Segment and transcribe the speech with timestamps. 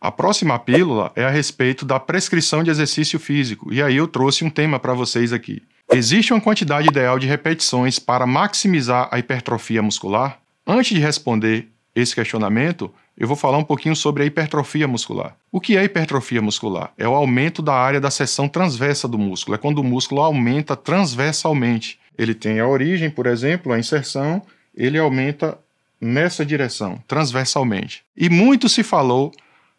[0.00, 4.44] A próxima pílula é a respeito da prescrição de exercício físico, e aí eu trouxe
[4.44, 5.62] um tema para vocês aqui.
[5.90, 10.38] Existe uma quantidade ideal de repetições para maximizar a hipertrofia muscular?
[10.66, 15.34] Antes de responder esse questionamento, eu vou falar um pouquinho sobre a hipertrofia muscular.
[15.50, 16.92] O que é hipertrofia muscular?
[16.96, 20.76] É o aumento da área da seção transversa do músculo, é quando o músculo aumenta
[20.76, 21.98] transversalmente.
[22.18, 24.42] Ele tem a origem, por exemplo, a inserção,
[24.76, 25.56] ele aumenta
[26.00, 28.02] nessa direção, transversalmente.
[28.16, 29.32] E muito se falou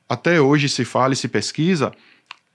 [0.10, 1.92] até hoje se fala e se pesquisa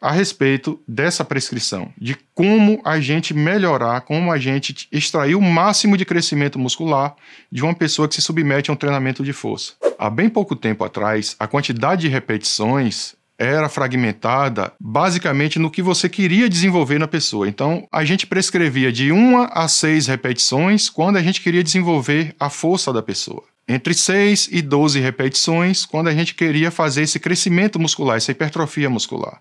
[0.01, 5.97] a respeito dessa prescrição, de como a gente melhorar, como a gente extrair o máximo
[5.97, 7.15] de crescimento muscular
[7.51, 9.73] de uma pessoa que se submete a um treinamento de força.
[9.99, 16.09] Há bem pouco tempo atrás, a quantidade de repetições era fragmentada basicamente no que você
[16.09, 17.49] queria desenvolver na pessoa.
[17.49, 22.49] Então, a gente prescrevia de uma a seis repetições quando a gente queria desenvolver a
[22.49, 27.79] força da pessoa entre 6 e 12 repetições quando a gente queria fazer esse crescimento
[27.79, 29.41] muscular, essa hipertrofia muscular.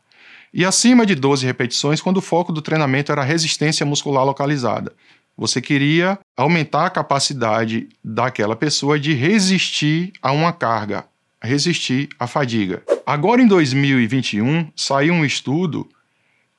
[0.54, 4.94] E acima de 12 repetições quando o foco do treinamento era resistência muscular localizada.
[5.36, 11.06] Você queria aumentar a capacidade daquela pessoa de resistir a uma carga,
[11.42, 12.84] resistir à fadiga.
[13.06, 15.90] Agora em 2021 saiu um estudo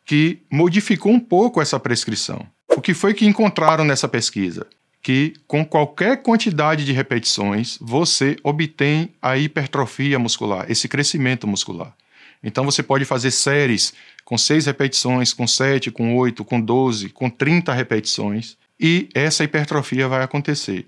[0.04, 2.46] que modificou um pouco essa prescrição.
[2.76, 4.66] O que foi que encontraram nessa pesquisa?
[5.04, 11.94] que com qualquer quantidade de repetições você obtém a hipertrofia muscular, esse crescimento muscular.
[12.42, 13.92] Então você pode fazer séries
[14.24, 20.08] com 6 repetições, com 7, com 8, com 12, com 30 repetições e essa hipertrofia
[20.08, 20.86] vai acontecer.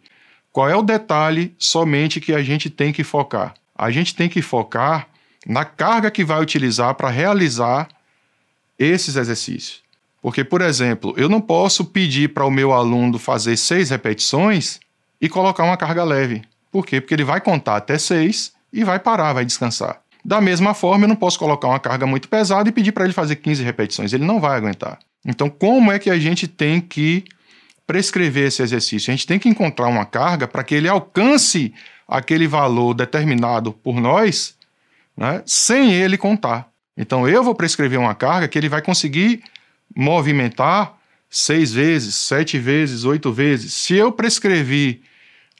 [0.50, 3.52] Qual é o detalhe somente que a gente tem que focar?
[3.76, 5.10] A gente tem que focar
[5.46, 7.88] na carga que vai utilizar para realizar
[8.78, 9.80] esses exercícios.
[10.20, 14.80] Porque, por exemplo, eu não posso pedir para o meu aluno fazer seis repetições
[15.20, 16.42] e colocar uma carga leve.
[16.72, 17.00] Por quê?
[17.00, 20.00] Porque ele vai contar até seis e vai parar, vai descansar.
[20.24, 23.12] Da mesma forma, eu não posso colocar uma carga muito pesada e pedir para ele
[23.12, 24.12] fazer 15 repetições.
[24.12, 24.98] Ele não vai aguentar.
[25.24, 27.22] Então, como é que a gente tem que
[27.86, 29.12] prescrever esse exercício?
[29.12, 31.72] A gente tem que encontrar uma carga para que ele alcance
[32.08, 34.55] aquele valor determinado por nós,
[35.16, 36.68] né, sem ele contar.
[36.96, 39.42] Então, eu vou prescrever uma carga que ele vai conseguir
[39.94, 40.96] movimentar
[41.28, 43.74] seis vezes, sete vezes, oito vezes.
[43.74, 45.02] Se eu prescrevi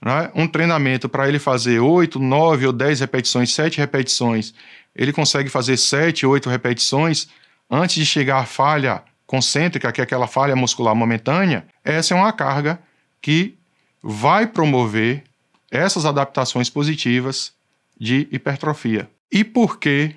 [0.02, 4.54] né, um treinamento para ele fazer oito, nove ou dez repetições, sete repetições,
[4.94, 7.28] ele consegue fazer sete, oito repetições
[7.70, 12.32] antes de chegar à falha concêntrica, que é aquela falha muscular momentânea, essa é uma
[12.32, 12.78] carga
[13.20, 13.56] que
[14.02, 15.24] vai promover
[15.70, 17.52] essas adaptações positivas
[17.98, 19.10] de hipertrofia.
[19.30, 20.14] E por que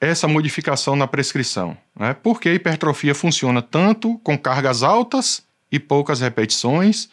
[0.00, 1.76] essa modificação na prescrição.
[1.94, 2.14] Né?
[2.14, 7.08] Porque a hipertrofia funciona tanto com cargas altas e poucas repetições,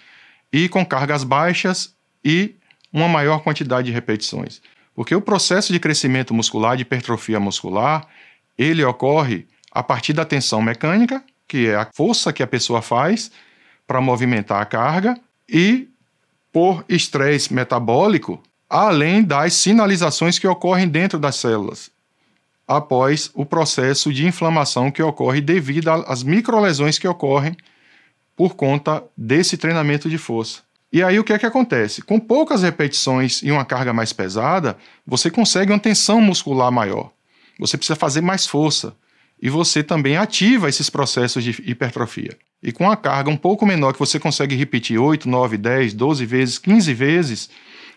[0.51, 1.93] e com cargas baixas
[2.23, 2.55] e
[2.91, 4.61] uma maior quantidade de repetições.
[4.95, 8.07] Porque o processo de crescimento muscular, de hipertrofia muscular,
[8.57, 13.29] ele ocorre a partir da tensão mecânica, que é a força que a pessoa faz
[13.85, 15.87] para movimentar a carga, e
[16.51, 21.91] por estresse metabólico, além das sinalizações que ocorrem dentro das células
[22.67, 27.55] após o processo de inflamação que ocorre devido às microlesões que ocorrem
[28.35, 30.59] por conta desse treinamento de força.
[30.91, 32.01] E aí o que é que acontece?
[32.01, 37.11] Com poucas repetições e uma carga mais pesada, você consegue uma tensão muscular maior.
[37.59, 38.93] Você precisa fazer mais força
[39.41, 42.37] e você também ativa esses processos de hipertrofia.
[42.61, 46.25] E com a carga um pouco menor, que você consegue repetir 8, 9, 10, 12
[46.25, 47.49] vezes, 15 vezes,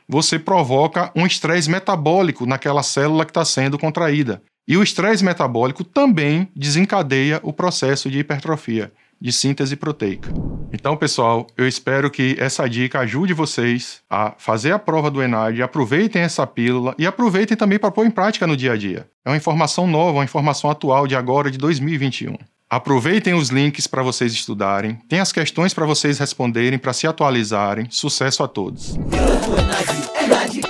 [0.09, 4.43] você provoca um estresse metabólico naquela célula que está sendo contraída.
[4.67, 10.33] E o estresse metabólico também desencadeia o processo de hipertrofia, de síntese proteica.
[10.73, 15.63] Então, pessoal, eu espero que essa dica ajude vocês a fazer a prova do ENAD,
[15.63, 19.09] aproveitem essa pílula e aproveitem também para pôr em prática no dia a dia.
[19.25, 22.37] É uma informação nova, uma informação atual de agora, de 2021.
[22.71, 27.89] Aproveitem os links para vocês estudarem, tem as questões para vocês responderem, para se atualizarem.
[27.91, 28.95] Sucesso a todos!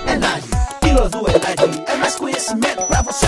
[0.08, 0.43] Enad.
[0.81, 3.26] Pílula do Enad é mais conhecimento pra você.